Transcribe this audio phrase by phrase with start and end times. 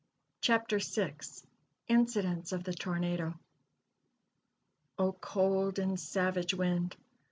[0.41, 1.13] CHAPTER VI
[1.87, 3.35] INCIDENTS OF THE TORNADO.
[4.97, 6.97] "O cold and savage wind!